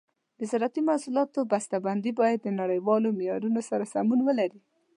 د 0.39 0.41
زراعتي 0.51 0.81
محصولاتو 0.89 1.39
بسته 1.51 1.75
بندي 1.85 2.11
باید 2.19 2.39
د 2.43 2.47
نړیوالو 2.61 3.15
معیارونو 3.17 3.61
سره 3.69 3.83
سمون 3.93 4.19
ولري. 4.27 4.61